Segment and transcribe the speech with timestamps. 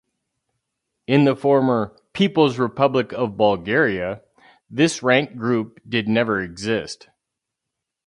[1.05, 4.23] In the former "People's Republic of Bulgaria"
[4.67, 7.09] this rank group did never exist.